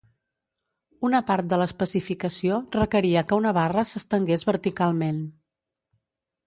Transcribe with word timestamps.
Una 1.09 1.19
part 1.27 1.51
de 1.51 1.59
l'especificació 1.63 2.57
requeria 2.79 3.25
que 3.31 3.39
una 3.43 3.55
barra 3.61 3.87
s'estengués 3.93 4.49
verticalment. 4.53 5.23